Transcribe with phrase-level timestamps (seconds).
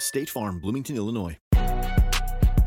[0.00, 1.38] State Farm, Bloomington, Illinois.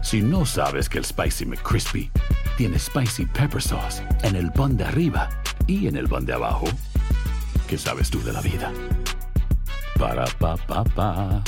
[0.02, 2.12] Si no sabes que el Spicy McCrispy
[2.58, 5.30] tiene Spicy Pepper Sauce en el pan de arriba
[5.66, 6.66] y en el pan de abajo,
[7.68, 8.72] ¿qué sabes tú de la vida?
[9.98, 11.44] Para, pa, pa, pa.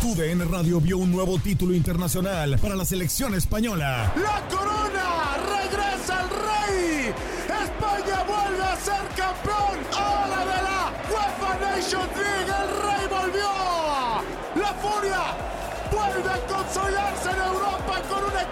[0.00, 4.12] Tu DN Radio vio un nuevo título internacional para la selección española.
[4.16, 5.36] ¡La corona!
[5.60, 7.14] ¡Regresa el rey!
[7.64, 9.78] ¡España vuelve a ser campeón!
[9.98, 12.77] ¡Ahora de la UEFA Nations League!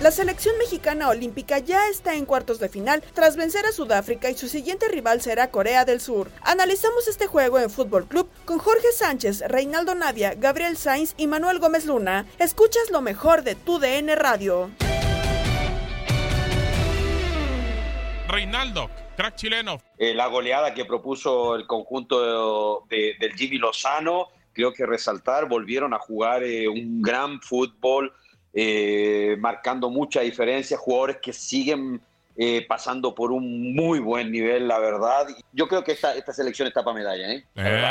[0.00, 4.34] La selección mexicana olímpica ya está en cuartos de final tras vencer a Sudáfrica y
[4.34, 6.30] su siguiente rival será Corea del Sur.
[6.40, 11.58] Analizamos este juego en Fútbol Club con Jorge Sánchez, Reinaldo Navia, Gabriel Sainz y Manuel
[11.58, 12.24] Gómez Luna.
[12.38, 14.70] Escuchas lo mejor de tu DN Radio.
[18.26, 19.82] Reinaldo, crack chileno.
[19.98, 25.92] Eh, la goleada que propuso el conjunto de- del Jimmy Lozano, creo que resaltar, volvieron
[25.92, 28.14] a jugar eh, un gran fútbol,
[28.52, 32.00] eh, marcando mucha diferencia, jugadores que siguen
[32.42, 35.26] eh, pasando por un muy buen nivel, la verdad.
[35.52, 37.44] Yo creo que esta, esta selección está para medalla, ¿eh?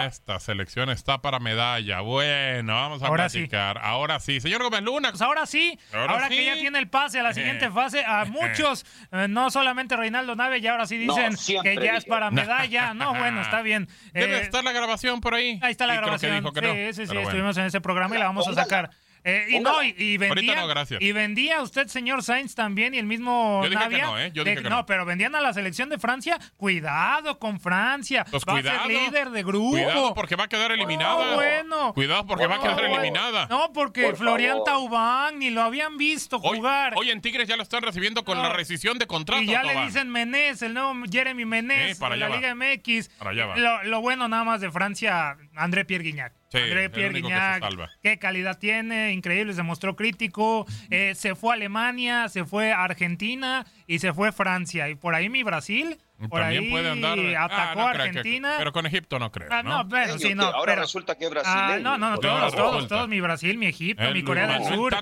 [0.08, 2.02] Esta selección está para medalla.
[2.02, 3.40] Bueno, vamos a Ahora sí.
[3.40, 3.78] platicar.
[3.78, 4.40] Ahora sí.
[4.42, 5.10] Señor Gómez Luna.
[5.12, 6.38] Pues ahora sí, Ahora ahora, sí.
[6.38, 7.72] que ya tiene el pase a la siguiente Eh.
[7.72, 12.06] fase, a muchos, eh, no solamente Reinaldo Nave, ya ahora sí dicen que ya es
[12.06, 12.96] para medalla.
[12.96, 13.88] No, bueno, está bien.
[14.14, 15.60] Debe Eh, estar la grabación por ahí.
[15.62, 16.36] Ahí está la Sí, creo que grabación.
[16.38, 17.22] dijo que sí, no, sí, sí, bueno.
[17.22, 18.90] estuvimos en ese programa y la vamos a sacar.
[19.30, 19.78] Eh, y Póngala.
[19.78, 21.02] no, y, y vendía, Ahorita no, gracias.
[21.02, 24.32] y vendía usted, señor Sainz, también, y el mismo Yo dije que no, ¿eh?
[24.34, 24.86] Yo de- dije que no.
[24.86, 26.38] pero vendían a la selección de Francia.
[26.58, 28.26] Cuidado con Francia.
[28.30, 28.80] Pues va cuidado.
[28.80, 29.72] a ser líder de grupo.
[29.72, 31.26] Cuidado porque va a quedar eliminada.
[31.32, 31.94] No, bueno.
[31.94, 33.48] Cuidado porque va a quedar eliminada.
[33.48, 34.66] No, porque Por Florian favor.
[34.66, 36.94] Taubán ni lo habían visto Hoy, jugar.
[36.96, 38.44] hoy en Tigres ya lo están recibiendo con No.
[38.44, 39.42] la rescisión de contrato.
[39.42, 39.88] y ya le Tobán.
[39.88, 42.36] dicen Menés, el nuevo Jeremy Menés Sí, para de la va.
[42.38, 43.10] Liga MX.
[43.18, 43.58] Para allá va.
[43.58, 46.34] Lo, lo bueno nada más de Francia, André Pierre Guignac.
[46.50, 47.64] Sí, André Pierre Guignac,
[48.02, 50.66] qué calidad tiene, increíble, se mostró crítico.
[50.90, 54.88] eh, se fue a Alemania, se fue a Argentina y se fue Francia.
[54.88, 55.98] Y por ahí mi Brasil,
[56.30, 57.18] por También ahí puede andar.
[57.38, 58.56] Ah, atacó no a creo que- Argentina.
[58.58, 59.48] pero con Egipto no creo.
[59.52, 59.88] Ah, ¿no?
[59.90, 63.20] pero Sí, ahora pero- resulta que es Ah, no, no, no, todos, todos, todos, mi
[63.22, 64.94] Brasil, mi Egipto, El mi Corea del Sur.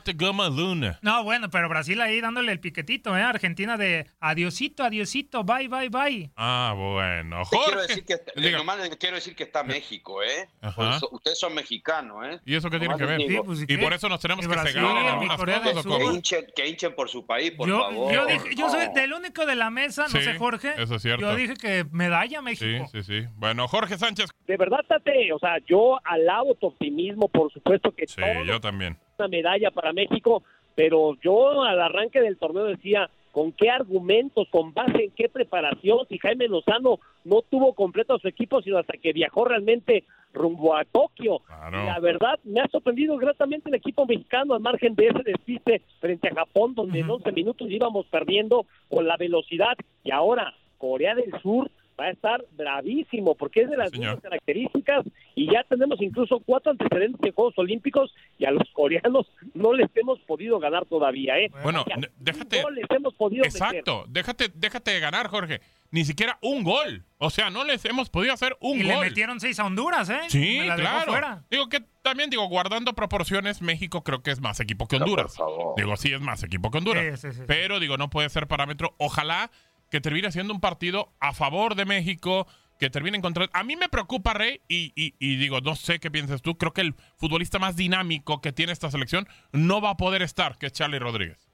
[0.51, 0.99] Luna.
[1.01, 3.21] No, bueno, pero Brasil ahí dándole el piquetito, ¿eh?
[3.23, 6.31] Argentina de adiosito, adiosito, bye, bye, bye.
[6.37, 7.41] Ah, bueno.
[7.49, 7.87] Te quiero Jorge.
[7.87, 10.47] decir que, nomás les quiero decir que está México, ¿eh?
[10.61, 10.99] Ajá.
[11.11, 12.39] Ustedes son mexicanos, ¿eh?
[12.45, 13.21] ¿Y eso qué tiene que ver?
[13.21, 15.85] Sí, pues, ¿y por eso nos tenemos que cegar en mi algunas Corea del cosas.
[15.91, 16.21] ¿o Sur.
[16.55, 18.13] que, hinchen, por su país, por yo, favor.
[18.55, 20.73] yo soy del único de la mesa, no Sí, sé, Jorge.
[20.77, 21.21] eso es cierto.
[21.21, 22.85] Yo dije que medalla Sí, México.
[22.91, 23.25] sí, sí.
[23.35, 24.29] Bueno, Jorge Sánchez.
[24.47, 28.97] De verdad, Tate, o sea, yo alabo tu optimismo, por supuesto que Sí, yo también.
[29.19, 30.43] una medalla para México,
[30.75, 35.99] pero yo al arranque del torneo decía, ¿con qué argumentos, con base en qué preparación?
[36.09, 40.03] Si Jaime Lozano no tuvo completo a su equipo, sino hasta que viajó realmente
[40.37, 41.39] rumbo a Tokio.
[41.39, 41.83] Claro.
[41.85, 46.29] La verdad, me ha sorprendido gratamente el equipo mexicano al margen de ese despiste frente
[46.29, 49.75] a Japón, donde en 11 minutos íbamos perdiendo con la velocidad.
[50.03, 51.69] Y ahora, Corea del Sur
[51.99, 55.03] va a estar bravísimo, porque es de las mismas características
[55.33, 59.25] y ya tenemos incluso cuatro antecedentes de Juegos Olímpicos y a los coreanos
[59.55, 61.49] no les hemos podido ganar todavía, ¿eh?
[61.63, 61.83] Bueno,
[62.19, 63.55] déjate- No les hemos podido meter.
[63.55, 64.05] Exacto.
[64.09, 65.59] Déjate, déjate de ganar, Jorge.
[65.91, 67.05] Ni siquiera un gol.
[67.17, 69.05] O sea, no les hemos podido hacer un Y le gol.
[69.05, 70.19] metieron seis a Honduras, ¿eh?
[70.27, 71.11] Sí, Me la dejó claro.
[71.11, 71.43] fuera.
[71.49, 75.35] Digo que también, digo, guardando proporciones, México creo que es más equipo que Honduras.
[75.37, 75.73] por favor.
[75.77, 77.19] Digo, sí es más equipo que Honduras.
[77.21, 77.43] Sí, sí, sí.
[77.47, 78.95] Pero, digo, no puede ser parámetro.
[78.97, 79.49] Ojalá
[79.89, 82.45] que termine siendo un partido a favor de México,
[82.79, 83.49] que termine encontrando.
[83.55, 86.57] A mí me preocupa, Rey, y, y, y digo, no sé qué piensas tú.
[86.57, 90.57] Creo que el futbolista más dinámico que tiene esta selección no va a poder estar,
[90.57, 91.46] que es Charlie Rodríguez.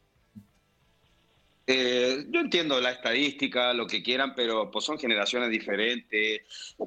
[1.66, 6.42] Eh, yo entiendo la estadística, lo que quieran, pero pues son generaciones diferentes,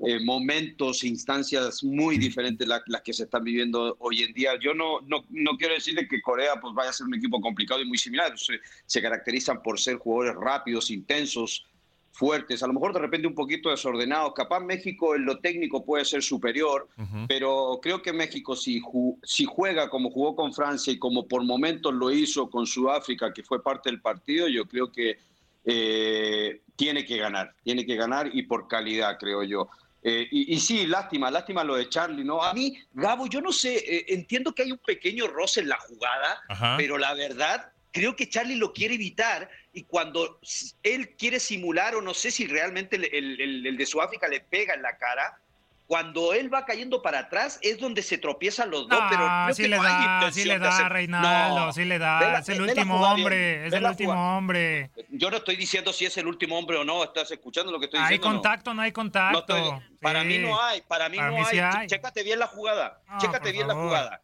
[0.07, 4.51] eh, momentos, instancias muy diferentes la- las que se están viviendo hoy en día.
[4.61, 7.41] Yo no, no, no quiero decir de que Corea pues vaya a ser un equipo
[7.41, 8.35] complicado y muy similar.
[8.39, 11.65] Se caracterizan por ser jugadores rápidos, intensos,
[12.17, 14.33] fuertes, a lo mejor de repente un poquito desordenados.
[14.35, 16.89] Capaz México en lo técnico puede ser superior,
[17.29, 21.45] pero creo que México si, ju- si juega como jugó con Francia y como por
[21.45, 25.19] momentos lo hizo con Sudáfrica, que fue parte del partido, yo creo que
[25.65, 29.69] eh, tiene que ganar, tiene que ganar y por calidad, creo yo.
[30.03, 32.43] Eh, y, y sí, lástima, lástima lo de Charlie, ¿no?
[32.43, 35.79] A mí, Gabo, yo no sé, eh, entiendo que hay un pequeño roce en la
[35.79, 36.77] jugada, Ajá.
[36.79, 40.39] pero la verdad, creo que Charlie lo quiere evitar y cuando
[40.83, 44.41] él quiere simular, o no sé si realmente el, el- el- el de Sudáfrica le
[44.41, 45.39] pega en la cara,
[45.87, 49.55] cuando él va cayendo para atrás es donde se tropiezan los dos, No, pero creo
[49.55, 51.73] sí que le no hay da, sí le da, Reinaldo, No.
[51.73, 52.21] sí le da.
[52.21, 54.37] La- es el la último hombre, es el la último jugada.
[54.37, 54.91] hombre.
[55.11, 57.87] Yo no estoy diciendo si es el último hombre o no, ¿estás escuchando lo que
[57.87, 58.29] estoy Hay diciendo?
[58.29, 58.35] no?
[58.35, 59.39] contacto, no hay No contacto.
[59.57, 60.27] estoy- para Sí.
[60.27, 61.59] mí no hay, para mí Para no mí hay.
[61.61, 61.87] hay.
[61.87, 63.89] Chécate bien la jugada, Ah, chécate bien la favor.
[63.89, 64.21] jugada.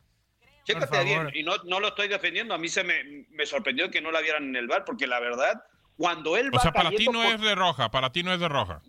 [0.64, 4.00] Chécate bien, y no, no lo estoy defendiendo, a mí se me, me sorprendió que
[4.00, 5.62] no la vieran en el bar, porque la verdad,
[5.96, 8.32] cuando él va O sea, para ti no por- es de roja, para ti no
[8.32, 8.80] es de roja.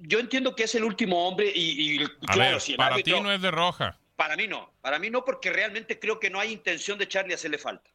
[0.00, 2.96] Yo entiendo que es el último hombre y, y A claro, ver, si el para
[2.96, 3.98] árbitro- ti no es de roja.
[4.16, 7.34] Para mí no, para mí no, porque realmente creo que no hay intención de Charlie
[7.34, 7.88] hacerle falta.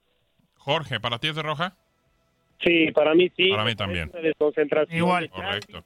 [0.56, 1.76] Jorge, ¿para ti es de roja?
[2.62, 3.50] Sí, para mí sí.
[3.52, 4.12] Para mí también.
[4.12, 5.30] Desconcentración Igual.
[5.30, 5.84] Correcto.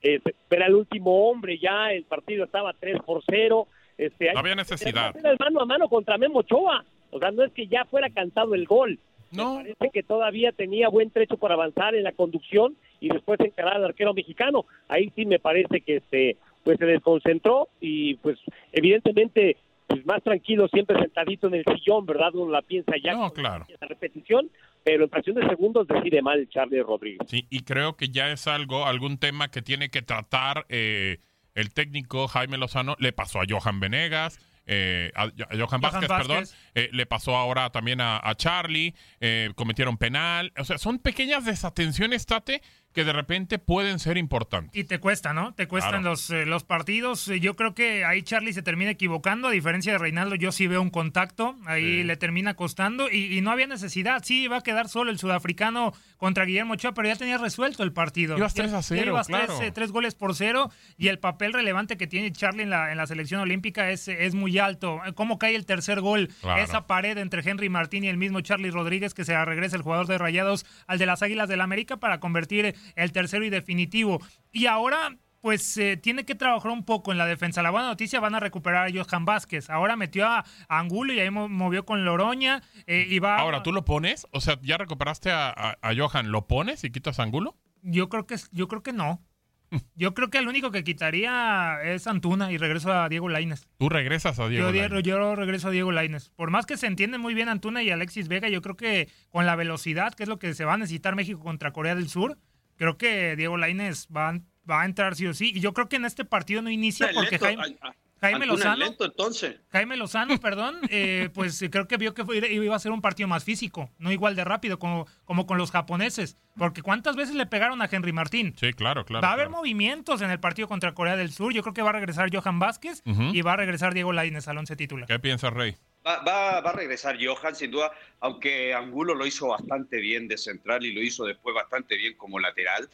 [0.00, 3.68] Este, era el último hombre ya, el partido estaba 3 por 0.
[3.98, 5.16] Este, No había necesidad.
[5.16, 6.84] Era el mano a mano contra Memo Ochoa.
[7.10, 8.98] O sea, no es que ya fuera cantado el gol.
[9.30, 9.58] No.
[9.62, 13.74] Me parece que todavía tenía buen trecho por avanzar en la conducción y después encarar
[13.76, 14.64] al arquero mexicano.
[14.88, 18.38] Ahí sí me parece que este, pues se desconcentró y pues
[18.72, 19.56] evidentemente
[19.86, 22.34] pues más tranquilo siempre sentadito en el sillón, ¿verdad?
[22.34, 23.66] Uno la piensa ya No, claro.
[23.80, 24.50] la repetición,
[24.82, 27.20] pero en fracción de segundos decide mal Charlie Rodríguez.
[27.28, 31.18] Sí, y creo que ya es algo, algún tema que tiene que tratar eh,
[31.54, 32.96] el técnico Jaime Lozano.
[32.98, 36.08] Le pasó a Johan Venegas, eh, a, Johan Vázquez, Vázquez.
[36.08, 36.44] perdón.
[36.74, 38.94] eh, le pasó ahora también a, a Charlie.
[39.20, 40.52] eh, cometieron penal.
[40.58, 42.62] O sea, son pequeñas desatenciones, Tate,
[42.94, 44.70] que de repente pueden ser importantes.
[44.74, 45.52] Y te cuesta, ¿no?
[45.52, 46.10] Te cuestan Claro.
[46.10, 47.26] los, eh, los partidos.
[47.28, 49.48] Eh, Yo creo que ahí Charlie se termina equivocando.
[49.48, 51.56] A diferencia de Reinaldo, yo sí veo un contacto.
[51.66, 53.10] Ahí le termina costando.
[53.10, 54.22] Y, y no había necesidad.
[54.24, 57.92] Sí, iba a quedar solo el sudafricano contra Guillermo Ochoa, pero ya tenía resuelto el
[57.92, 58.38] partido.
[58.38, 59.56] Ibas Ya- 3 a ya 0, ibas claro.
[59.56, 60.70] tres, eh, tres goles por cero.
[60.96, 64.34] Y el papel relevante que tiene Charlie en la, en la selección olímpica es, es
[64.34, 65.00] muy alto.
[65.04, 66.28] Eh, ¿Cómo cae el tercer gol?
[66.40, 66.62] Claro.
[66.62, 69.82] Esa pared entre Henry Martín y el mismo Charlie Rodríguez, que se la regresa el
[69.82, 74.20] jugador de Rayados al de las Águilas del América para convertir el tercero y definitivo.
[74.52, 77.62] Y ahora, pues eh, tiene que trabajar un poco en la defensa.
[77.62, 79.68] La buena noticia, van a recuperar a Johan Vázquez.
[79.70, 80.38] Ahora metió a,
[80.68, 82.62] a Angulo y ahí mo- movió con Loroña.
[82.86, 84.26] eh, y va, Ahora, ¿tú lo pones?
[84.30, 87.56] O sea, ya recuperaste a, a- a Johan, ¿lo pones y quitas ángulo?
[87.82, 89.22] Yo creo que, yo creo que no.
[89.96, 93.66] Yo creo que el único que quitaría es Antuna y regreso a Diego Lainez.
[93.78, 95.02] Tú regresas a Diego Yo, Lainez.
[95.02, 96.30] Yo regreso a Diego Lainez.
[96.36, 99.46] Por más que se entienden muy bien Antuna y Alexis Vega, yo creo que con
[99.46, 102.38] la velocidad, que es lo que se va a necesitar México contra Corea del Sur,
[102.76, 104.40] creo que Diego Lainez va, a-
[104.70, 105.52] va a entrar sí o sí.
[105.54, 108.46] Y yo creo que en este partido no inicia porque lento, Jaime, a- a- Jaime
[108.46, 109.60] Lozano, lento, entonces.
[109.70, 113.02] Jaime Lozano, perdón, eh, pues eh, creo que vio que fue- iba a ser un
[113.02, 116.38] partido más físico, no igual de rápido como, como con los japoneses.
[116.56, 118.54] Porque ¿cuántas veces le pegaron a Henry Martín?
[118.58, 119.22] Sí, claro, claro.
[119.22, 119.58] va a haber claro.
[119.58, 121.52] movimientos en el partido contra Corea del Sur.
[121.52, 124.56] Yo creo que va a regresar Johan Vázquez y va a regresar Diego Lainez al
[124.56, 125.06] once titular.
[125.06, 125.76] ¿Qué piensas, Rey?
[126.06, 130.36] Va, va- va a regresar Johan, sin duda, aunque Angulo lo hizo bastante bien de
[130.36, 132.88] central y lo hizo después bastante bien como lateral.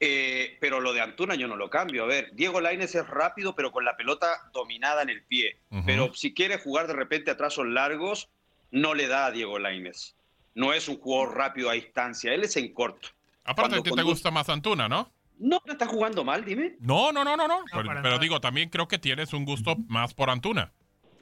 [0.00, 2.02] Eh, pero lo de Antuna yo no lo cambio.
[2.02, 5.56] A ver, Diego Lainez es rápido, pero con la pelota dominada en el pie.
[5.86, 8.28] Pero si quiere jugar de repente a trazos largos,
[8.72, 10.14] no le da a Diego Lainez.
[10.54, 13.08] No es un jugador rápido a distancia, él es en corto.
[13.44, 15.10] Aparte, Cuando a ti te gusta más Antuna, ¿no?
[15.38, 16.76] No, no está jugando mal, dime.
[16.80, 17.64] No, no, no, no, no.
[18.02, 20.72] pero digo, también creo que tienes un gusto más por Antuna.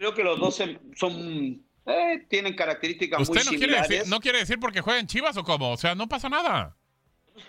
[0.01, 0.59] Creo que los dos
[0.97, 3.89] son, eh, tienen características ¿Usted muy no quiere, similares.
[3.91, 5.73] decir, no quiere decir porque juega en Chivas o cómo?
[5.73, 6.75] O sea, no pasa nada.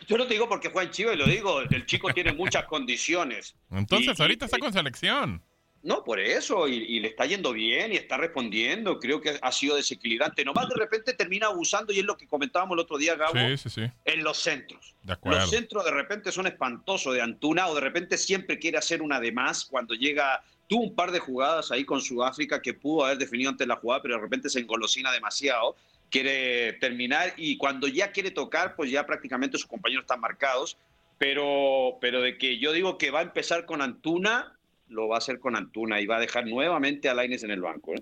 [0.05, 3.55] Yo no te digo porque juega en Chivas, lo digo, el chico tiene muchas condiciones.
[3.71, 5.41] Entonces, Y- ahorita y- está con selección.
[5.81, 8.99] No, por eso, y, y le está yendo bien y está respondiendo.
[8.99, 10.43] Creo que ha sido desequilibrante.
[10.43, 13.57] Nomás de repente termina abusando, y es lo que comentábamos el otro día, Gabo, Sí,
[13.57, 13.91] sí, sí.
[14.03, 14.93] en los centros.
[15.03, 15.39] De acuerdo.
[15.39, 19.21] Los centros de repente son espantosos de Antuna, o de repente siempre quiere hacer una
[19.21, 20.43] de más cuando llega.
[20.71, 24.01] Tuvo un par de jugadas ahí con Sudáfrica que pudo haber definido antes la jugada,
[24.01, 25.75] pero de repente se engolosina demasiado.
[26.09, 30.77] Quiere terminar y cuando ya quiere tocar, pues ya prácticamente sus compañeros están marcados.
[31.17, 35.17] pero, pero de que yo digo que va a empezar con Antuna, lo va a
[35.17, 37.93] hacer con Antuna y va a dejar nuevamente a Laines en el banco.
[37.93, 38.01] ¿eh?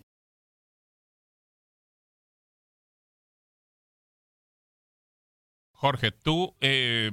[5.81, 7.09] Jorge, tú eh,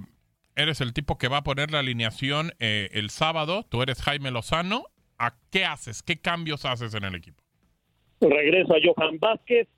[0.54, 3.64] eres el tipo que va a poner la alineación eh, el sábado.
[3.66, 4.84] Tú eres Jaime Lozano.
[5.18, 6.02] ¿A qué haces?
[6.02, 7.42] ¿Qué cambios haces en el equipo?
[8.20, 9.68] Regreso a Johan Vázquez,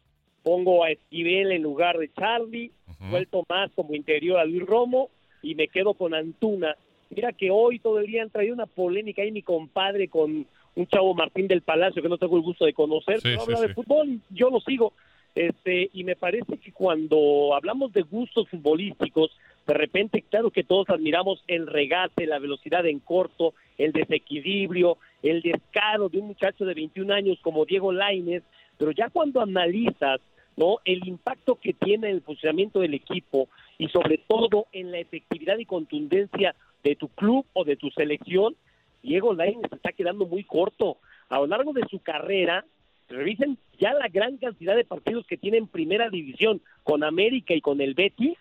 [0.42, 2.72] pongo a Esquivel en lugar de Charlie,
[3.08, 6.74] suelto más como interior a Luis Romo y me quedo con Antuna.
[7.10, 10.86] Mira que hoy todo el día han traído una polémica ahí mi compadre con un
[10.88, 13.58] chavo Martín del Palacio que no tengo el gusto de conocer, Sí, pero sí, habla
[13.58, 13.68] sí.
[13.68, 14.94] de fútbol, yo lo sigo.
[15.34, 19.30] Este, y me parece que cuando hablamos de gustos futbolísticos,
[19.66, 25.42] de repente, claro que todos admiramos el regate, la velocidad en corto, el desequilibrio, el
[25.42, 28.42] descaro de un muchacho de 21 años como Diego Lainez,
[28.78, 30.20] pero ya cuando analizas
[30.56, 34.98] no el impacto que tiene en el funcionamiento del equipo y sobre todo en la
[34.98, 38.56] efectividad y contundencia de tu club o de tu selección,
[39.02, 40.98] Diego Lainez se está quedando muy corto.
[41.28, 42.64] A lo largo de su carrera,
[43.10, 47.60] revisen ya la gran cantidad de partidos que tiene en primera división con América y
[47.60, 48.36] con el Betis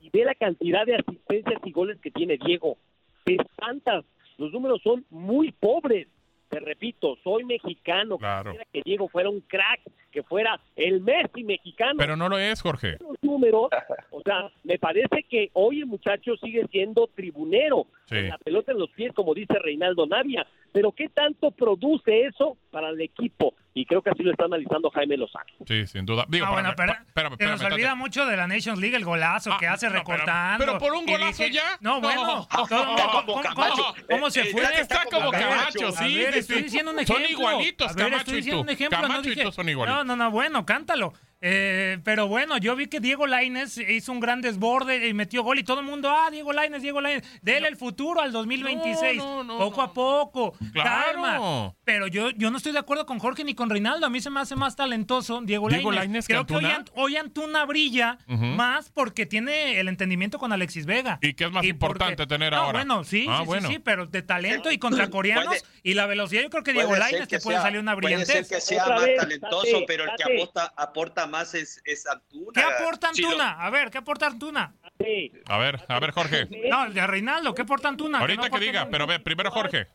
[0.00, 2.76] y ve la cantidad de asistencias y goles que tiene Diego.
[3.24, 4.04] Te espantas,
[4.38, 6.08] los números son muy pobres.
[6.48, 8.18] Te repito, soy mexicano.
[8.18, 8.50] Claro.
[8.50, 11.94] Quisiera que Diego fuera un crack, que fuera el Messi mexicano.
[11.96, 12.98] Pero no lo es, Jorge.
[13.00, 13.70] Los números,
[14.10, 18.16] o sea, me parece que hoy el muchacho sigue siendo tribunero, Sí.
[18.16, 20.46] con la pelota en los pies, como dice Reinaldo Navia.
[20.72, 23.54] Pero ¿qué tanto produce eso para el equipo?
[23.74, 25.44] Y creo que así lo está analizando Jaime Lozano.
[25.66, 26.24] Sí, sin duda.
[26.28, 27.98] Digo, Ah, bueno, espérame, pero- espérame, Se nos espérame, olvida Tate.
[27.98, 30.64] mucho de la Nations League, el golazo que hace no, recortando.
[30.64, 31.76] pero por un golazo dije- ya.
[31.80, 32.22] No, bueno.
[32.52, 32.66] No.
[32.66, 33.74] todo- Como ¿cómo- cómo- Camacho.
[33.76, 34.62] cómo- ¿Cómo se Eh, fue?
[34.62, 37.30] Tate está como Camacho, sí, ver, estoy diciendo un Son ejemplo.
[37.50, 38.62] igualitos, A ver, Camacho estoy y diciendo tú.
[38.64, 39.00] un ejemplo.
[39.00, 40.06] Camacho y tú son igualitos.
[40.06, 41.12] No, no, no, bueno, cántalo.
[41.44, 45.58] Eh, pero bueno, yo vi que Diego Lainez hizo un gran desborde y metió gol
[45.58, 49.42] y todo el mundo, ah, Diego Lainez, Diego Lainez, dele el futuro al 2026, No,
[49.42, 50.90] no, no, poco a poco, Claro.
[51.12, 51.74] calma.
[51.84, 54.30] Pero yo, yo no estoy de acuerdo con Jorge ni con Reinaldo, a mí se
[54.30, 56.78] me hace más talentoso Diego, Diego que Creo que hoy, Antuna.
[56.78, 61.18] Ant- hoy Antuna brilla más porque tiene el entendimiento con Alexis Vega.
[61.20, 62.78] ¿Y qué es más importante tener No, ahora?
[62.78, 63.68] bueno, sí, Ah, sí, sí, bueno.
[63.68, 66.92] sí, pero de talento y contra coreanos Puede- y la velocidad, yo creo que Diego
[66.92, 68.48] que te puede salir una Puede ser brillantez.
[68.48, 70.36] que sea Otra más vez, talentoso, Tate, pero el que Tate.
[70.42, 72.52] aporta, aporta más es, es Antuna.
[72.54, 73.52] ¿Qué aporta Antuna?
[73.66, 74.74] A ver, ¿qué aporta Antuna?
[75.02, 75.32] Sí.
[75.46, 76.46] A ver, a ver, Jorge.
[76.70, 78.20] No, de Reinaldo, ¿qué aporta Antuna?
[78.20, 79.88] Ahorita no que diga, pero ve, primero Jorge.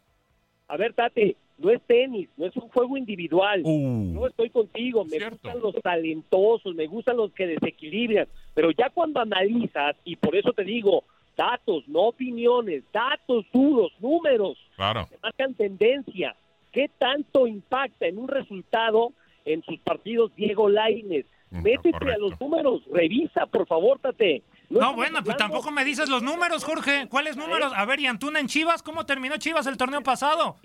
[0.68, 3.62] A ver, Tate, no es tenis, no es un juego individual.
[3.64, 4.12] Uh.
[4.14, 5.38] No estoy contigo, me Cierto.
[5.42, 10.52] gustan los talentosos, me gustan los que desequilibran, pero ya cuando analizas, y por eso
[10.52, 11.06] te digo,
[11.38, 15.08] datos, no opiniones, datos duros, números, Claro.
[15.10, 16.36] que marcan tendencia,
[16.74, 19.14] ¿qué tanto impacta en un resultado
[19.48, 21.26] en sus partidos Diego Lainez?
[21.52, 22.14] Mm, Métete correcto.
[22.14, 24.44] a los números, revisa, por favor, Tate.
[24.70, 27.08] No, bueno, pues hablando- tampoco me dices los números, Jorge.
[27.10, 27.72] ¿Cuáles números?
[27.76, 28.84] A ver, ¿y Antuna en Chivas?
[28.84, 30.58] ¿Cómo terminó Chivas el torneo pasado?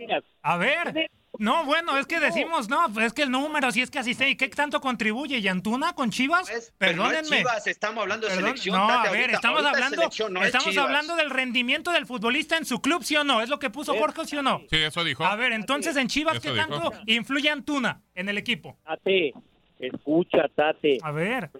[0.42, 1.08] A ver.
[1.38, 4.14] No, bueno, es que decimos, no, pues es que el número, si es que así
[4.26, 5.38] ¿y qué tanto contribuye?
[5.38, 6.46] ¿Y Antuna con Chivas?
[6.76, 7.38] Pero no es Perdónenme.
[7.38, 8.76] Chivas, estamos hablando de Perdón, selección.
[8.76, 12.66] no, a ver, ahorita- estamos ahorita hablando, no estamos hablando del rendimiento del futbolista en
[12.66, 13.40] su club, ¿sí o no?
[13.40, 14.60] ¿Es lo que puso Jorge, sí o no?
[14.68, 15.24] Sí, eso dijo.
[15.24, 16.66] A ver, entonces en Chivas, Eso ¿qué dijo.
[16.68, 18.76] tanto influye Antuna en el equipo?
[18.84, 19.32] Tate,
[19.80, 20.98] escucha, Tate.
[21.02, 21.50] A ver.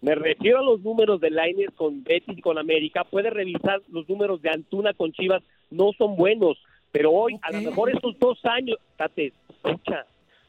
[0.00, 3.04] Me refiero a los números de Lainez con Betis y con América.
[3.04, 5.42] Puede revisar los números de Antuna con Chivas.
[5.70, 6.58] No son buenos.
[6.92, 10.06] Pero hoy, a lo mejor estos dos años, Tate, escucha,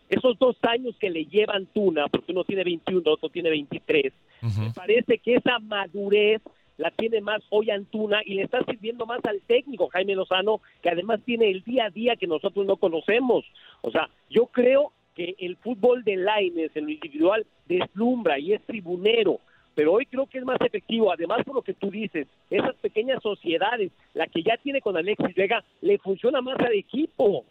[0.10, 4.72] esos dos años que le llevan Tuna, porque uno tiene 21, otro tiene 23, me
[4.74, 6.42] parece que esa madurez
[6.78, 10.90] la tiene más hoy Antuna y le está sirviendo más al técnico Jaime Lozano, que
[10.90, 13.44] además tiene el día a día que nosotros no conocemos.
[13.82, 18.62] O sea, yo creo que el fútbol de Laines en lo individual deslumbra y es
[18.62, 19.40] tribunero,
[19.74, 23.24] pero hoy creo que es más efectivo, además por lo que tú dices, esas pequeñas
[23.24, 27.46] sociedades, la que ya tiene con Alexis Vega, le funciona más al equipo.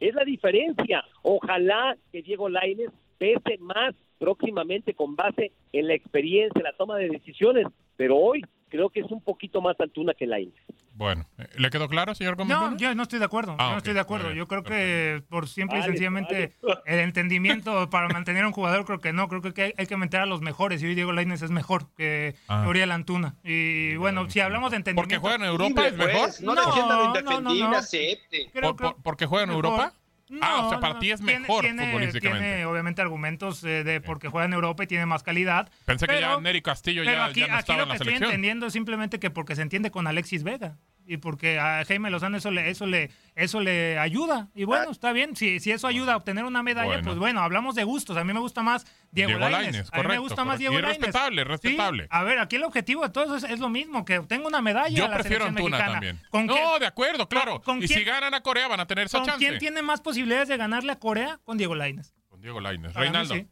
[0.00, 1.02] Es la diferencia.
[1.22, 7.08] Ojalá que Diego Laines pese más próximamente con base en la experiencia, la toma de
[7.08, 10.54] decisiones, pero hoy creo que es un poquito más Antuna que Laines.
[10.98, 12.56] Bueno, ¿le quedó claro, señor Gómez?
[12.58, 13.54] No, yo no estoy de acuerdo.
[13.56, 14.32] Ah, yo no estoy de acuerdo.
[14.32, 18.84] Yo creo que por simple y Vale, sencillamente el entendimiento para mantener a un jugador,
[18.84, 19.28] creo que no.
[19.28, 20.82] Creo que hay, hay que meter a los mejores.
[20.82, 22.66] Y hoy Diego Lainez es mejor que Ah.
[22.68, 23.36] Uriel Antuna.
[23.44, 25.08] Y bueno, si hablamos de entendimiento.
[25.08, 26.20] ¿Porque juega en Europa es mejor?
[26.20, 27.76] Pues, no no, no.
[27.76, 28.50] acepte.
[28.52, 29.64] Creo- ¿Por- creo- por- ¿Porque juega en mejor.
[29.66, 29.92] Europa?
[30.40, 32.46] Ah, o sea, No, para no, ti es mejor tiene, futbolísticamente.
[32.48, 35.70] Tiene obviamente argumentos eh, de porque juega en Europa y tiene más calidad.
[35.84, 37.94] Pensé que ya Nery Castillo ya, aquí, ya no aquí estaba lo en que la
[37.94, 38.30] estoy selección.
[38.30, 40.76] entendiendo es simplemente que porque se entiende con Alexis Vega
[41.10, 45.12] y porque a Jaime Lozano eso le eso le eso le ayuda y bueno está
[45.12, 47.02] bien si, si eso ayuda a obtener una medalla Bueno.
[47.04, 49.72] pues bueno hablamos de gustos a mí me gusta más Diego, Diego Lainez.
[49.72, 50.58] Lainez, a mí me correcto, gusta más.
[50.58, 52.06] Diego Y es respetable, Sí, respetable.
[52.10, 54.88] a ver aquí el objetivo de todos es, es lo mismo que obtenga una medalla
[54.90, 56.20] Yo a la prefiero selección Antuna mexicana también.
[56.30, 57.62] ¿Con no, quién- de acuerdo, claro.
[57.62, 59.46] con y quién- si ganan a Corea van a tener esa ¿Con chance.
[59.46, 61.40] quién tiene más posibilidades de ganarle a Corea?
[61.42, 62.12] Con Diego Lainez.
[62.28, 62.92] Con Diego Lainez.
[62.92, 63.34] Para mí Reinaldo.
[63.34, 63.46] sí.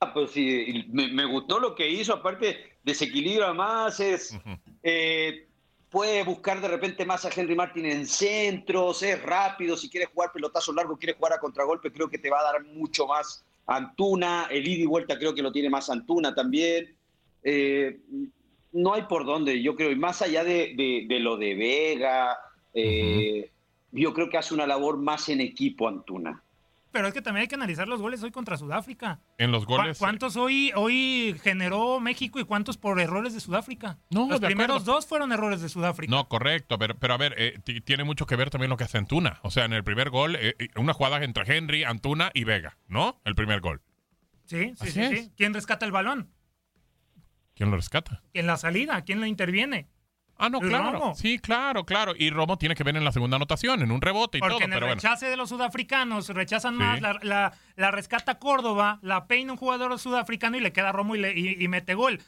[0.00, 4.38] Ah, pues sí, me, me gustó lo que hizo, aparte desequilibra más, es
[4.82, 5.48] eh,
[5.94, 10.32] puede buscar de repente más a Henry Martin en centros, es rápido, si quiere jugar
[10.32, 14.48] pelotazo largo, quiere jugar a contragolpe, creo que te va a dar mucho más Antuna,
[14.50, 16.94] el ida y vuelta creo que lo tiene más Antuna también.
[17.44, 17.98] Eh,
[18.72, 22.36] no hay por dónde, yo creo, y más allá de, de- de lo de Vega,
[22.74, 23.50] eh,
[23.92, 26.42] yo creo que hace una labor más en equipo Antuna.
[26.94, 29.20] Pero es que también hay que analizar los goles hoy contra Sudáfrica.
[29.36, 29.98] En los ¿Cu- goles.
[29.98, 33.98] ¿Cuántos hoy, hoy generó México y cuántos por errores de Sudáfrica?
[34.10, 34.92] No, Los de primeros acuerdo.
[34.92, 36.08] dos fueron errores de Sudáfrica.
[36.14, 38.84] No, correcto, pero, pero a ver, eh, ti- tiene mucho que ver también lo que
[38.84, 39.40] hace Antuna.
[39.42, 42.78] O sea, en el primer gol, eh, eh, una jugada entre Henry, Antuna y Vega,
[42.86, 43.20] ¿no?
[43.24, 43.82] El primer gol.
[44.44, 45.10] Sí, sí, Así sí, es.
[45.24, 45.32] sí.
[45.36, 46.30] ¿Quién rescata el balón?
[47.56, 48.22] ¿Quién lo rescata?
[48.34, 49.88] En la salida, ¿quién lo interviene?
[50.36, 50.92] Ah, no, claro.
[50.92, 51.14] Romo.
[51.14, 52.12] Sí, claro, claro.
[52.18, 54.64] Y Romo tiene que ver en la segunda anotación, en un rebote y Porque todo,
[54.64, 55.00] en el pero bueno.
[55.00, 56.78] rechace de los sudafricanos rechazan Sí.
[56.80, 61.14] más, la, la- la rescata Córdoba, la peina un jugador sudafricano y le queda Romo
[61.14, 62.20] y, le- y- y mete gol.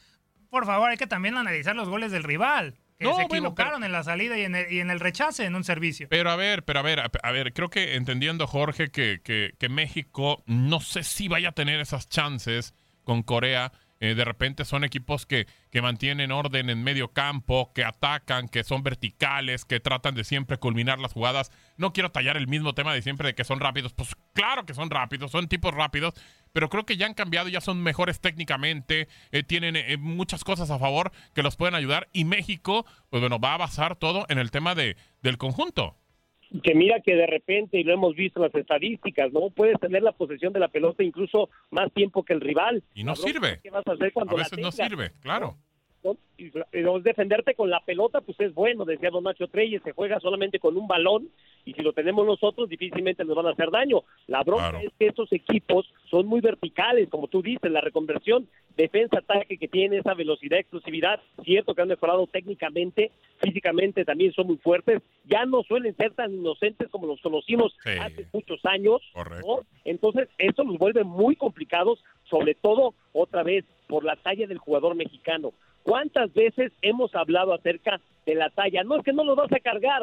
[0.51, 3.83] Por favor, hay que también analizar los goles del rival, que No, se bueno, equivocaron
[3.85, 6.07] en la salida y en, el, y en el rechace en un servicio.
[6.09, 9.53] Pero a ver, pero a ver, a, a ver, creo que entendiendo, Jorge, que, que,
[9.59, 13.73] que México no sé si vaya a tener esas chances con Corea.
[14.01, 18.63] Eh, de repente son equipos que, que mantienen orden en medio campo, que atacan, que
[18.63, 21.51] son verticales, que tratan de siempre culminar las jugadas.
[21.77, 23.95] No quiero tallar el mismo tema de siempre de que son rápidos.
[23.95, 26.15] Pues claro que son rápidos, son tipos rápidos,
[26.53, 30.71] pero creo que ya han cambiado, ya son mejores técnicamente, eh, tienen eh, muchas cosas
[30.71, 32.09] a favor que los pueden ayudar.
[32.13, 35.97] Y México, pues bueno, va a basar todo en el tema de, del conjunto.
[36.63, 39.51] Que mira que de repente, y lo hemos visto en las estadísticas, ¿no?
[39.51, 42.83] Puedes tener la posesión de la pelota incluso más tiempo que el rival.
[42.95, 43.61] Y no sirve.
[43.63, 45.57] ¿Qué vas a hacer cuando A la veces no sirve, claro.
[46.07, 46.17] ¿No?
[46.39, 46.51] Y,
[47.03, 50.77] defenderte con la pelota, pues es bueno, decía Don Nacho Treyes, se juega solamente con
[50.77, 51.29] un balón
[51.65, 54.03] y si lo tenemos nosotros difícilmente nos van a hacer daño.
[54.29, 54.87] La bronca Claro.
[54.87, 59.99] es que estos equipos son muy verticales, como tú dices, la reconversión defensa-ataque que tiene
[59.99, 65.63] esa velocidad, explosividad, cierto que han mejorado técnicamente, físicamente también son muy fuertes, ya no
[65.63, 67.91] suelen ser tan inocentes como los conocimos Sí.
[68.01, 69.01] hace muchos años.
[69.15, 69.61] ¿no?
[69.85, 74.95] Entonces, esto los vuelve muy complicados, sobre todo, otra vez, por la talla del jugador
[74.95, 75.53] mexicano.
[75.87, 78.83] ¿Cuántas veces hemos hablado acerca de la talla?
[78.83, 80.03] No es que no lo vas a cargar,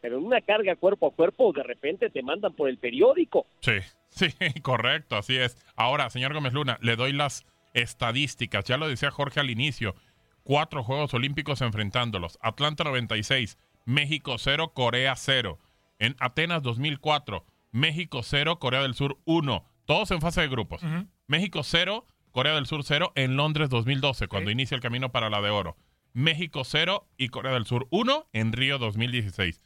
[0.00, 3.44] pero en una carga cuerpo a cuerpo, de repente te mandan por el periódico.
[3.58, 3.72] Sí,
[4.10, 4.28] sí,
[4.62, 5.58] correcto, así es.
[5.74, 8.64] Ahora, señor Gómez Luna, le doy las estadísticas.
[8.64, 9.96] Ya lo decía Jorge al inicio.
[10.44, 12.38] Cuatro Juegos Olímpicos enfrentándolos.
[12.40, 15.58] Atlanta 96, México 0, Corea 0.
[15.98, 19.64] En Atenas 2004, México 0, Corea del Sur 1.
[19.84, 20.80] Todos en fase de grupos.
[21.26, 25.40] México 0, Corea del Sur 0 en Londres 2012, cuando inicia el camino para la
[25.40, 25.76] de oro.
[26.14, 29.62] México 0 y Corea del Sur 1 en Río 2016.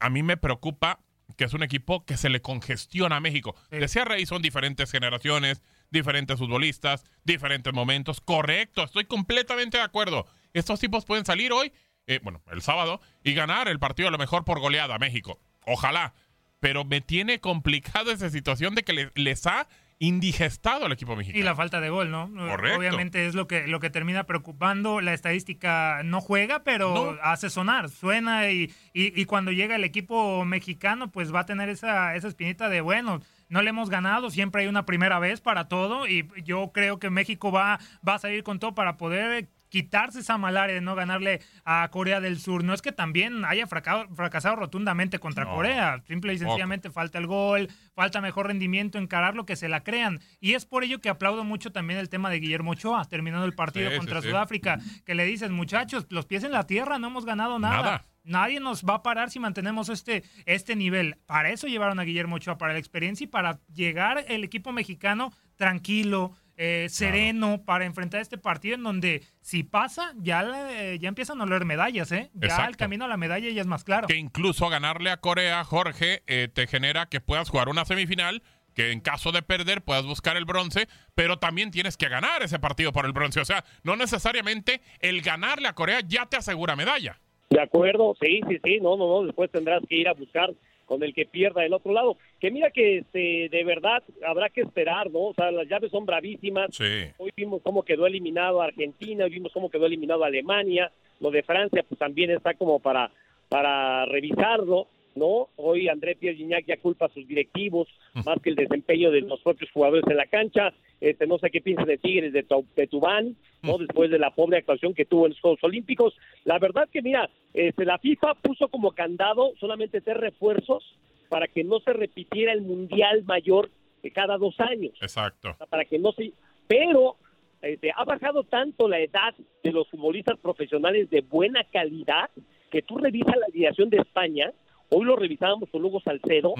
[0.00, 0.98] A mí me preocupa
[1.36, 3.54] que es un equipo que se le congestiona a México.
[3.70, 8.20] Decía Rey, son diferentes generaciones, diferentes futbolistas, diferentes momentos.
[8.20, 10.26] Correcto, estoy completamente de acuerdo.
[10.52, 11.72] Estos tipos pueden salir hoy,
[12.08, 15.38] eh, bueno, el sábado, y ganar el partido a lo mejor por goleada a México.
[15.64, 16.12] Ojalá.
[16.58, 19.68] Pero me tiene complicado esa situación de que le- les ha
[20.00, 21.38] indigestado al equipo mexicano.
[21.38, 22.32] Y la falta de gol, ¿no?
[22.32, 22.78] Correcto.
[22.78, 25.02] Obviamente es lo que, lo que termina preocupando.
[25.02, 30.44] La estadística no juega, pero hace sonar, suena y, y, y cuando llega el equipo
[30.46, 34.62] mexicano, pues va a tener esa, esa espinita de, bueno, no le hemos ganado, siempre
[34.62, 38.42] hay una primera vez para todo y yo creo que México va, va a salir
[38.42, 42.62] con todo para poder quitarse esa malaria de no ganarle a Corea del Sur.
[42.62, 47.26] No es que también haya fracasado, fracasado rotundamente contra Corea, simple y sencillamente falta el
[47.26, 50.20] gol, falta mejor rendimiento, encarar lo que se la crean.
[50.40, 53.54] Y es por ello que aplaudo mucho también el tema de Guillermo Ochoa, terminando el
[53.54, 54.30] partido Sí, contra sí, sí.
[54.30, 57.82] Sudáfrica, que le dices, muchachos, los pies en la tierra, no hemos ganado nada.
[57.82, 58.04] Nada.
[58.22, 61.16] Nadie nos va a parar si mantenemos este, este nivel.
[61.24, 65.32] Para eso llevaron a Guillermo Ochoa, para la experiencia y para llegar el equipo mexicano
[65.56, 71.40] tranquilo, eh, sereno, para enfrentar este partido en donde si pasa, ya, le- ya empiezan
[71.40, 72.30] a oler medallas, ¿eh?
[72.34, 72.68] Ya Exacto.
[72.70, 74.06] el camino a la medalla ya es más claro.
[74.06, 78.42] Que incluso ganarle a Corea, Jorge, eh, te genera que puedas jugar una semifinal,
[78.74, 82.58] que en caso de perder puedas buscar el bronce, pero también tienes que ganar ese
[82.58, 83.40] partido por el bronce.
[83.40, 87.18] O sea, no necesariamente el ganarle a Corea ya te asegura medalla.
[87.48, 90.50] De acuerdo, sí, sí, sí, no, no, no, después tendrás que ir a buscar
[90.90, 92.16] con el que pierda del otro lado.
[92.40, 95.26] Que mira que este, de verdad habrá que esperar, ¿no?
[95.26, 96.74] O sea, las llaves son bravísimas.
[96.74, 97.04] Sí.
[97.16, 101.84] Hoy vimos cómo quedó eliminado Argentina, hoy vimos cómo quedó eliminado Alemania, lo de Francia
[101.88, 103.12] pues también está como para,
[103.48, 105.48] para revisarlo, ¿no?
[105.56, 107.88] Hoy André Pierre Gignac ya culpa a sus directivos
[108.24, 110.72] más que el desempeño de los propios jugadores en la cancha.
[111.00, 112.44] Este, no sé qué piensa de Tigres de,
[112.76, 113.78] de Tubán, ¿no?
[113.78, 116.14] Después de la pobre actuación que tuvo en los Juegos Olímpicos.
[116.44, 120.84] La verdad que, mira, este, la FIFA puso como candado solamente tres refuerzos
[121.28, 123.70] para que no se repitiera el Mundial mayor
[124.02, 125.56] de cada dos años Exacto.
[125.68, 126.32] para que no se...
[126.66, 127.16] Pero
[127.62, 132.30] este, ha bajado tanto la edad de los futbolistas profesionales de buena calidad
[132.70, 134.52] que tú revisas la alineación de España,
[134.90, 136.54] hoy lo revisábamos con Hugo Salcedo,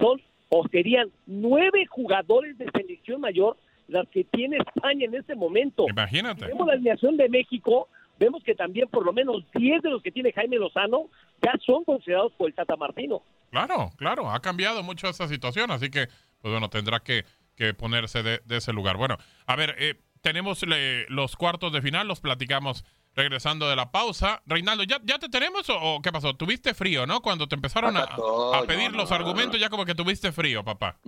[0.00, 3.56] son o serían nueve jugadores de selección mayor
[3.88, 5.86] las que tiene España en este momento.
[5.88, 6.40] Imagínate.
[6.42, 10.02] Si vemos la alineación de México, vemos que también por lo menos 10 de los
[10.02, 11.08] que tiene Jaime Lozano
[11.42, 13.22] ya son considerados por el Tata Martino.
[13.50, 16.06] Claro, claro, ha cambiado mucho esa situación, así que,
[16.40, 17.24] pues bueno, tendrá que,
[17.56, 18.96] que ponerse de, de ese lugar.
[18.96, 23.90] Bueno, a ver, eh, tenemos le- los cuartos de final, los platicamos regresando de la
[23.90, 24.42] pausa.
[24.46, 26.34] Reinaldo, ¿ya, ya te tenemos o, o qué pasó?
[26.34, 27.20] ¿Tuviste frío, no?
[27.20, 30.32] Cuando te empezaron a, a no, pedir no, los no, argumentos, ya como que tuviste
[30.32, 30.98] frío, papá.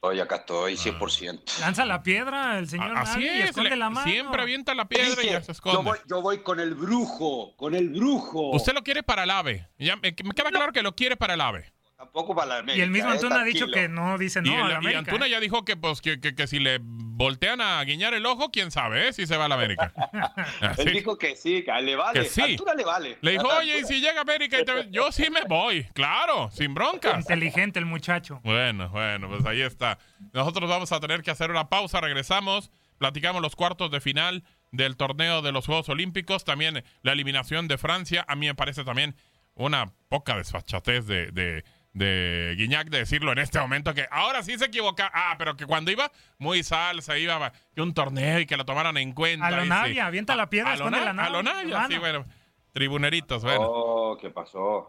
[0.00, 1.58] Hoy acá estoy, 100%.
[1.60, 4.06] Lanza la piedra el señor Así es, esconde le- la mano.
[4.08, 5.82] siempre avienta la piedra y ya se yo esconde.
[5.82, 8.50] voy, yo voy con el brujo, con el brujo.
[8.52, 9.68] Usted lo quiere para el AVE.
[9.76, 11.72] Ya, me, me queda claro que lo quiere para el AVE.
[11.98, 12.78] Tampoco para la América.
[12.78, 14.70] Y el mismo eh, Antuna ha dicho que no dice no y, el- a la
[14.70, 14.98] y América.
[15.00, 15.30] Antuna ¿eh?
[15.30, 18.70] ya dijo que, pues, que, que- que si le voltean a guiñar el ojo, quién
[18.70, 19.12] sabe, ¿eh?
[19.12, 19.92] Si se va a la América.
[20.78, 22.20] Él dijo que sí, que le vale.
[22.22, 22.40] Que sí.
[22.40, 23.18] Antuna le vale.
[23.20, 25.84] Le dijo, oye, y si llega América, y te- yo sí me voy.
[25.92, 27.18] Claro, sin broncas.
[27.18, 28.40] Inteligente el muchacho.
[28.44, 29.98] Bueno, bueno, pues ahí está.
[30.32, 34.96] Nosotros vamos a tener que hacer una pausa, regresamos, platicamos los cuartos de final del
[34.96, 38.24] torneo de los Juegos Olímpicos, también la eliminación de Francia.
[38.28, 39.16] A mí me parece también
[39.54, 44.56] una poca desfachatez de, de, de Guiñac de decirlo en este momento que ahora sí
[44.58, 45.10] se equivoca.
[45.12, 48.96] Ah, pero que cuando iba muy salsa, iba que un torneo y que lo tomaran
[48.98, 49.46] en cuenta.
[49.46, 49.68] A lo sí.
[49.68, 52.24] Navia, avienta la piedra, A, esconde la Na- a lo Navia, sí, bueno.
[52.72, 53.60] Tribuneritos, bueno.
[53.62, 54.88] Oh, ¿qué pasó?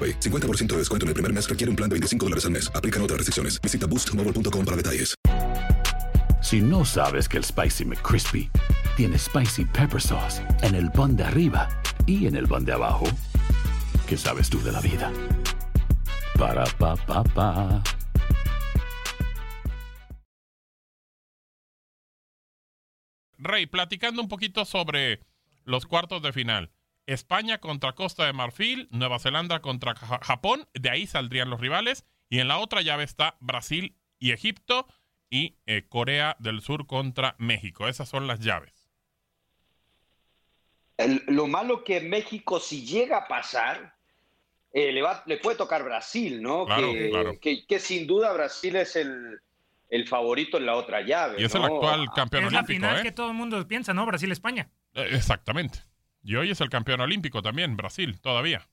[0.00, 0.20] AroPay.
[0.20, 2.70] 50% de descuento en el primer mes requiere un plan de 25 dólares al mes.
[2.74, 3.60] Aplican otras restricciones.
[3.60, 5.14] Visita boostmobile.com para detalles.
[6.42, 8.50] Si no sabes que el Spicy McCrispy
[8.96, 11.68] tiene Spicy Pepper Sauce en el pan de arriba
[12.06, 13.04] y en el pan de abajo,
[14.08, 15.12] ¿qué sabes tú de la vida?
[16.38, 17.82] Para, pa, pa, pa.
[23.36, 25.20] Rey, platicando un poquito sobre
[25.64, 26.70] los cuartos de final.
[27.12, 32.04] España contra Costa de Marfil, Nueva Zelanda contra Japón, de ahí saldrían los rivales.
[32.28, 34.86] Y en la otra llave está Brasil y Egipto
[35.28, 37.88] y eh, Corea del Sur contra México.
[37.88, 38.88] Esas son las llaves.
[41.26, 43.96] lo malo que México, si llega a pasar,
[44.72, 46.66] eh, le, va, le puede tocar Brasil, ¿no?
[47.40, 49.40] que, que, sin duda Brasil es el,
[49.88, 51.40] el, favorito en la otra llave.
[51.40, 52.72] Y es el actual campeón olímpico.
[52.72, 53.02] Es la final ¿eh?
[53.02, 54.06] que todo el mundo piensa, ¿no?
[54.06, 54.70] Brasil-España.
[54.94, 55.89] exactamente.
[56.22, 58.68] Y hoy es el campeón olímpico también, Brasil, todavía.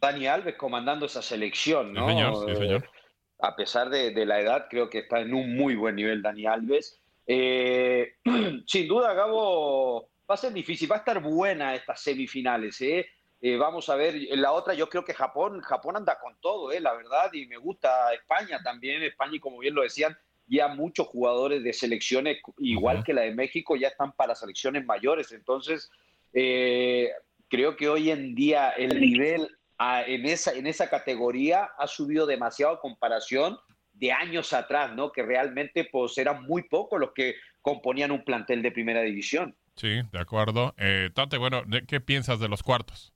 [0.00, 2.06] Dani Alves comandando esa selección, ¿no?
[2.06, 2.90] Sí, señor, sí, señor.
[3.38, 7.00] a pesar de, la edad, creo que está en un muy buen nivel Dani Alves.
[7.26, 8.14] Eh,
[8.66, 13.06] sin duda, Gabo, va a ser difícil, va a estar buena estas semifinales, ¿eh?
[13.40, 13.56] ¿eh?
[13.56, 16.80] vamos a ver, la otra yo creo que Japón, Japón anda con todo, ¿eh?
[16.80, 20.16] la verdad, y me gusta España también, España, y como bien lo decían,
[20.46, 25.32] ya muchos jugadores de selecciones, igual que la de México, ya están para selecciones mayores.
[25.32, 25.90] Entonces,
[26.32, 27.10] eh,
[27.48, 32.74] creo que hoy en día el nivel en, esa, en esa categoría ha subido demasiado
[32.74, 33.58] a comparación
[33.92, 35.10] de años atrás, ¿no?
[35.12, 39.56] Que realmente pues eran muy pocos los que componían un plantel de primera división.
[39.74, 40.74] Sí, de acuerdo.
[40.78, 43.12] Eh, Tate, bueno, ¿qué piensas de los cuartos?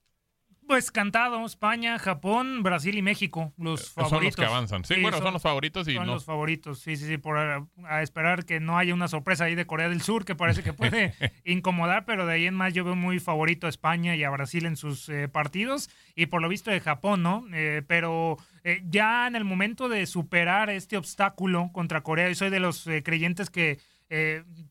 [0.70, 4.10] Pues cantado, España, Japón, Brasil y México, los favoritos.
[4.10, 4.84] Son los que avanzan.
[4.84, 6.14] Sí, bueno, son, los favoritos y son no.
[6.14, 9.66] los favoritos, sí, sí, sí, por a, esperar que no haya una sorpresa ahí de
[9.66, 11.12] Corea del Sur que parece que puede
[11.44, 14.64] incomodar, pero de ahí en más yo veo muy favorito a España y a Brasil
[14.64, 17.44] en sus eh, partidos y por lo visto de Japón, ¿no?
[17.52, 22.48] Eh, pero eh, ya en el momento de superar este obstáculo contra Corea, y soy
[22.48, 23.80] de los creyentes que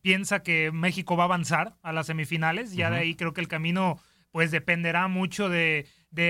[0.02, 3.48] piensa que México va a avanzar a las semifinales, ya de ahí creo que el
[3.48, 3.98] camino
[4.32, 5.86] pues dependerá mucho de,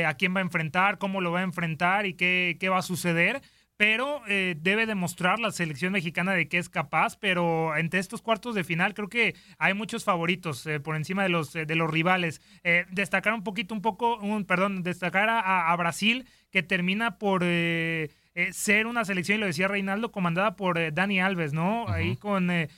[0.06, 2.84] a quién va a enfrentar, cómo lo va a enfrentar y qué, qué va a
[2.84, 3.42] suceder.
[3.78, 7.16] Pero eh, debe demostrar la selección mexicana de que es capaz.
[7.18, 11.30] Pero entre estos cuartos de final creo que hay muchos favoritos eh, por encima de
[11.30, 12.42] los, de los rivales.
[12.66, 17.42] Eh, destacar un poquito, un poco, un, perdón, destacar a, a Brasil que termina por
[17.46, 18.10] eh,
[18.52, 21.88] ser una selección, y lo decía Reinaldo, comandada por eh, Dani Alves, ¿no?
[21.90, 22.70] Ahí con, eh,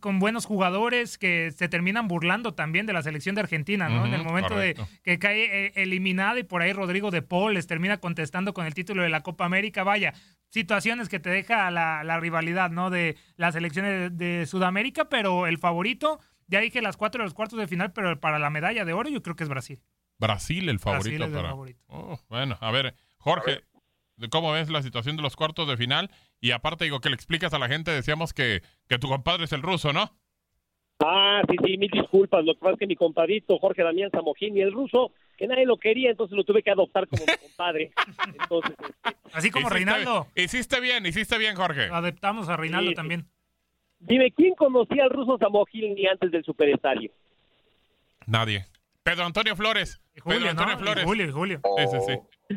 [0.00, 4.06] con buenos jugadores que se terminan burlando también de la selección de Argentina, ¿no?
[4.06, 7.98] en el momento de que cae eliminada y por ahí Rodrigo de Paul les termina
[7.98, 9.84] contestando con el título de la Copa América.
[9.84, 10.14] Vaya,
[10.50, 12.90] situaciones que te deja la, rivalidad, ¿no?
[12.90, 17.58] De las selecciones de, Sudamérica, pero el favorito, ya dije las cuatro de los cuartos
[17.58, 19.80] de final, pero para la medalla de oro yo creo que es Brasil.
[20.18, 21.08] Brasil el favorito.
[21.08, 21.48] Brasil es para...
[21.48, 21.84] el favorito.
[21.86, 23.62] Oh, bueno, a ver, Jorge,
[24.28, 26.10] cómo ves la situación de los cuartos de final.
[26.40, 29.52] Y aparte, digo, que le explicas a la gente, decíamos que, que tu compadre es
[29.52, 30.10] el ruso, ¿no?
[31.02, 32.44] Ah, sí, sí, mil disculpas.
[32.44, 35.64] Lo que pasa es que mi compadrito Jorge Damián Samojín y el ruso, que nadie
[35.64, 37.92] lo quería, entonces lo tuve que adoptar como mi compadre.
[38.38, 40.26] Entonces, este, Así como Reinaldo.
[40.34, 41.84] Hiciste bien, hiciste bien, Jorge.
[41.84, 43.26] Adaptamos a Reinaldo también.
[43.98, 47.10] Dime, ¿quién conocía al ruso Samojín ni antes del superestadio?
[48.26, 48.66] Nadie.
[49.02, 50.00] Pedro Antonio Flores.
[50.18, 50.80] Julio, Pedro Antonio ¿no?
[50.80, 51.04] Flores.
[51.04, 51.60] Julio, Julio.
[51.78, 52.56] Sí, sí, sí.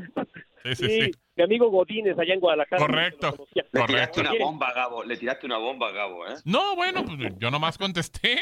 [0.64, 1.12] Sí, sí, sí.
[1.36, 2.86] Mi amigo Godínez allá en Guadalajara.
[2.86, 3.48] Correcto.
[3.54, 5.04] Le tiraste una bomba, Gabo.
[5.04, 6.36] Le tiraste una bomba, Gabo, ¿eh?
[6.46, 8.38] No, bueno, pues yo nomás contesté.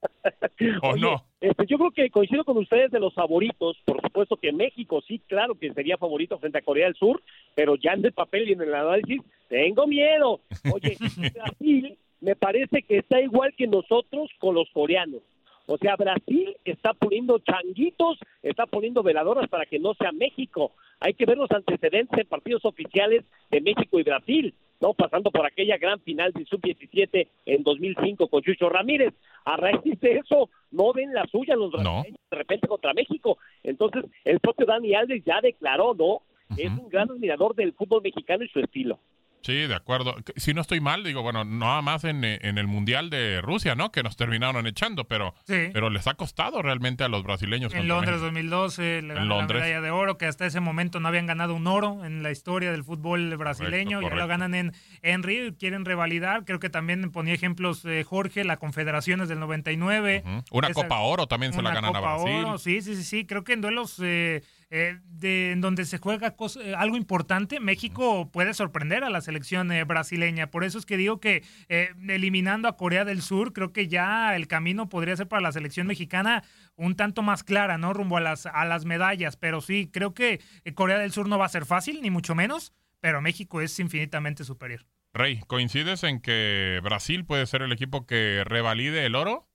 [0.82, 1.24] ¿O Oye, no?
[1.40, 3.76] Este, yo creo que coincido con ustedes de los favoritos.
[3.84, 7.22] Por supuesto que México sí, claro que sería favorito frente a Corea del Sur,
[7.54, 10.40] pero ya en el papel y en el análisis tengo miedo.
[10.72, 10.96] Oye,
[11.34, 15.22] Brasil me parece que está igual que nosotros con los coreanos.
[15.70, 20.72] O sea, Brasil está poniendo changuitos, está poniendo veladoras para que no sea México.
[20.98, 24.94] Hay que ver los antecedentes en partidos oficiales de México y Brasil, ¿no?
[24.94, 29.12] Pasando por aquella gran final del Sub-17 en 2005 con Chucho Ramírez.
[29.44, 33.36] A raíz de eso, no ven la suya los brasileños de repente contra México.
[33.62, 36.22] Entonces, el propio Dani Alves ya declaró, ¿no?
[36.56, 38.98] Es un gran admirador del fútbol mexicano y su estilo.
[39.42, 40.16] Sí, de acuerdo.
[40.36, 43.74] Si no estoy mal, digo, bueno, nada más en, eh, en el Mundial de Rusia,
[43.76, 43.92] ¿no?
[43.92, 45.70] Que nos terminaron echando, pero, Sí.
[45.72, 47.72] pero les ha costado realmente a los brasileños.
[47.72, 48.24] En Londres México.
[48.26, 51.66] 2012 le ganan la medalla de oro, que hasta ese momento no habían ganado un
[51.66, 53.98] oro en la historia del fútbol brasileño.
[54.00, 54.16] Ya correcto.
[54.22, 54.72] lo ganan en,
[55.02, 56.44] en Río y quieren revalidar.
[56.44, 60.24] Creo que también ponía ejemplos eh, Jorge, la Confederaciones del 99.
[60.26, 60.42] Ujú.
[60.58, 62.44] Una Esa- Copa Oro también se la una ganan a Copa Brasil.
[62.44, 63.24] Oro, sí, sí, sí, sí.
[63.24, 68.30] Creo que en duelos eh, eh, de, en donde se juega eh, algo importante, México
[68.30, 70.50] puede sorprender a la selección eh, brasileña.
[70.50, 74.36] Por eso es que digo que eh, eliminando a Corea del Sur, creo que ya
[74.36, 76.44] el camino podría ser para la selección mexicana
[76.76, 77.92] un tanto más clara, ¿no?
[77.92, 79.36] Rumbo a las, a las medallas.
[79.36, 80.40] Pero sí, creo que
[80.74, 84.44] Corea del Sur no va a ser fácil, ni mucho menos, pero México es infinitamente
[84.44, 84.86] superior.
[85.14, 89.47] Rey, ¿coincides en que Brasil puede ser el equipo que revalide el oro?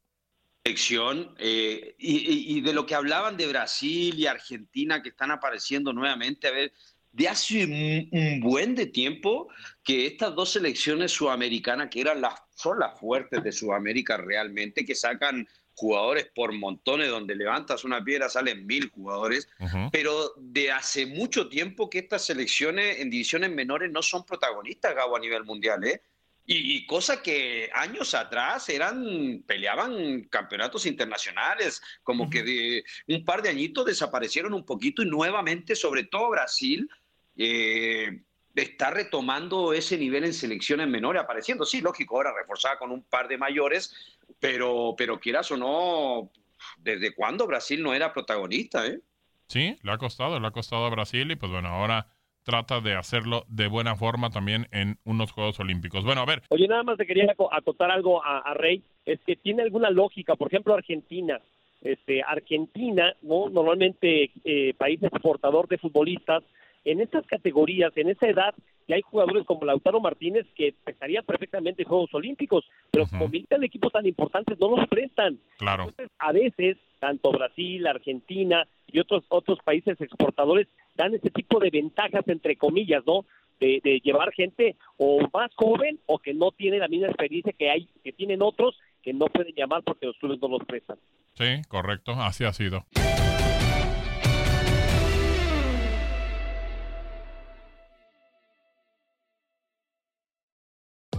[0.64, 6.48] Selección eh, y, de lo que hablaban de Brasil y Argentina que están apareciendo nuevamente,
[6.48, 6.72] a ver,
[7.12, 9.50] de hace un, un, buen de tiempo
[9.84, 14.96] que estas dos selecciones sudamericanas, que eran las, son las fuertes de Sudamérica realmente, que
[14.96, 19.50] sacan jugadores por montones, donde levantas una piedra salen mil jugadores,
[19.92, 25.18] pero de hace mucho tiempo que estas selecciones en divisiones menores no son protagonistas, Gabo,
[25.18, 26.02] a nivel mundial, ¿eh?
[26.46, 33.50] Y, cosa que años atrás eran, peleaban campeonatos internacionales, como que de un par de
[33.50, 36.90] añitos desaparecieron un poquito y nuevamente, sobre todo Brasil,
[37.38, 38.20] eh,
[38.56, 43.30] está retomando ese nivel en selecciones menores, apareciendo, sí, lógico, ahora reforzada con un par
[43.30, 43.96] de mayores,
[44.40, 46.30] pero, pero quieras o no,
[46.78, 48.86] ¿desde cuándo Brasil no era protagonista?
[48.86, 49.00] Eh?
[49.48, 52.13] Sí, le ha costado, le ha costado a Brasil y pues bueno, ahora
[52.44, 56.04] trata de hacerlo de buena forma también en unos Juegos Olímpicos.
[56.04, 56.42] Bueno, a ver.
[56.50, 60.48] Oye, nada más te quería acotar algo a, Rey, es que tiene alguna lógica, por
[60.48, 61.40] ejemplo, Argentina.
[61.82, 63.50] Este, Argentina, ¿no?
[63.50, 66.42] normalmente eh, país exportador de futbolistas,
[66.86, 71.84] en estas categorías, en esa edad, que hay jugadores como Lautaro Martínez que estarían perfectamente
[71.84, 75.40] en Juegos Olímpicos, pero como visitan equipos tan importantes no los prestan.
[75.58, 75.84] Claro.
[75.84, 81.70] Entonces, a veces, tanto Brasil, Argentina y otros otros países exportadores dan ese tipo de
[81.70, 83.26] ventajas, entre comillas, ¿no?
[83.60, 87.70] De, de, llevar gente o más joven o que no tiene la misma experiencia que
[87.70, 90.98] hay que tienen otros que no pueden llamar porque los clubes no los prestan.
[91.36, 92.86] Sí, correcto, así ha sido.